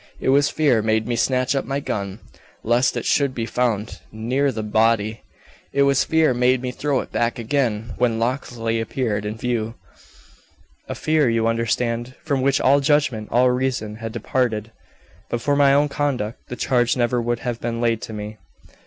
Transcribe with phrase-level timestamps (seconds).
[0.19, 2.21] It was fear made me snatch up my gun,
[2.63, 5.21] lest it should be found near the body;
[5.71, 9.75] it was fear made me throw it back again when Locksley appeared in view
[10.87, 14.71] a fear you understand, from which all judgment, all reason, had departed.
[15.29, 18.37] But for my own conduct, the charge never would have been laid to me."